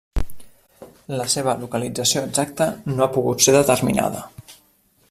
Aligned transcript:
La 1.19 1.27
seva 1.33 1.53
localització 1.65 2.25
exacta 2.31 2.69
no 2.95 3.07
ha 3.07 3.13
pogut 3.19 3.47
ser 3.49 3.57
determinada. 3.59 4.27